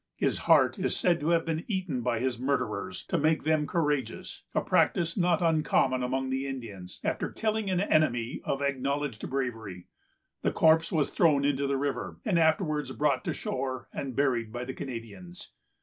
His 0.15 0.39
heart 0.49 0.79
is 0.79 0.95
said 0.97 1.19
to 1.19 1.29
have 1.29 1.45
been 1.45 1.63
eaten 1.67 2.01
by 2.01 2.17
his 2.17 2.39
murderers, 2.39 3.03
to 3.03 3.19
make 3.19 3.43
them 3.43 3.67
courageous; 3.67 4.41
a 4.55 4.61
practice 4.61 5.15
not 5.15 5.43
uncommon 5.43 6.01
among 6.01 6.33
Indians, 6.33 6.99
after 7.03 7.29
killing 7.29 7.69
an 7.69 7.79
enemy 7.79 8.41
of 8.43 8.63
acknowledged 8.63 9.29
bravery. 9.29 9.85
The 10.41 10.51
corpse 10.53 10.91
was 10.91 11.11
thrown 11.11 11.45
into 11.45 11.67
the 11.67 11.77
river, 11.77 12.17
and 12.25 12.39
afterwards 12.39 12.91
brought 12.93 13.23
to 13.25 13.33
shore 13.35 13.89
and 13.93 14.15
buried 14.15 14.51
by 14.51 14.65
the 14.65 14.73
Canadians. 14.73 15.51